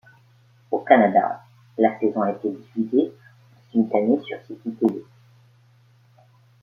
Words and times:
Au 0.71 0.79
Canada, 0.79 1.45
la 1.77 1.99
saison 1.99 2.23
a 2.23 2.31
été 2.31 2.49
diffusée 2.49 3.11
en 3.55 3.69
simultané 3.71 4.19
sur 4.23 4.39
Citytv. 4.47 5.05